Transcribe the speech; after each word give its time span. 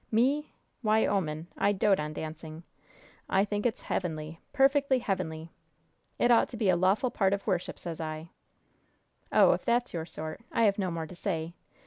Me? 0.09 0.51
Why, 0.81 1.05
'oman, 1.05 1.45
I 1.55 1.73
dote 1.73 1.99
on 1.99 2.11
dancing! 2.13 2.63
I 3.29 3.45
think 3.45 3.67
it's 3.67 3.83
heavenly 3.83 4.39
perfectly 4.51 4.97
heavenly! 4.97 5.51
It 6.17 6.31
ought 6.31 6.49
to 6.49 6.57
be 6.57 6.69
a 6.69 6.75
lawful 6.75 7.11
part 7.11 7.33
of 7.33 7.45
worship, 7.45 7.77
sez 7.77 7.99
I!" 8.01 8.29
"Oh, 9.31 9.51
if 9.51 9.63
that's 9.63 9.93
your 9.93 10.07
sort, 10.07 10.41
I 10.51 10.63
have 10.63 10.79
no 10.79 10.89
more 10.89 11.05
to 11.05 11.15
say! 11.15 11.53